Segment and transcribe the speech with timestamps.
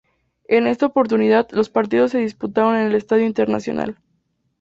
[0.47, 3.99] En esta oportunidad, los partidos se disputaron en el Estadio Internacional.